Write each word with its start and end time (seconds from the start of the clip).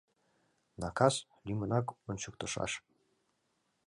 Накас, 0.81 1.15
лӱмынак 1.45 1.85
ончыктышаш. 2.09 2.71